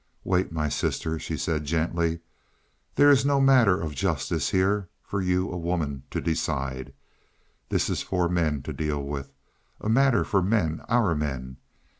"Wait, 0.23 0.51
my 0.51 0.67
sister," 0.67 1.19
she 1.19 1.37
said 1.37 1.63
gently. 1.63 2.21
"There 2.95 3.11
is 3.11 3.23
no 3.23 3.39
matter 3.39 3.79
of 3.79 3.93
justice 3.93 4.49
here 4.49 4.89
for 5.03 5.21
you, 5.21 5.51
a 5.51 5.57
woman 5.59 6.01
to 6.09 6.19
decide. 6.19 6.95
This 7.69 7.87
is 7.87 8.01
for 8.01 8.27
men 8.27 8.63
to 8.63 8.73
deal 8.73 9.03
with 9.03 9.31
a 9.79 9.89
matter 9.89 10.23
for 10.23 10.41
men 10.41 10.81
our 10.89 11.13
men. 11.13 11.57